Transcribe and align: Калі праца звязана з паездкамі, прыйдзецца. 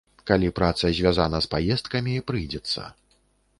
Калі 0.29 0.47
праца 0.59 0.91
звязана 0.99 1.43
з 1.47 1.51
паездкамі, 1.53 2.17
прыйдзецца. 2.31 2.81